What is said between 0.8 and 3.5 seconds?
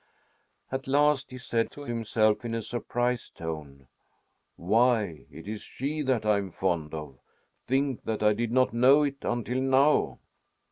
last he said to himself in a surprised